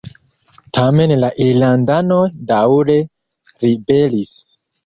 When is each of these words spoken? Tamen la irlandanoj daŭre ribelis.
Tamen 0.77 1.13
la 1.23 1.29
irlandanoj 1.47 2.23
daŭre 2.53 2.97
ribelis. 3.67 4.37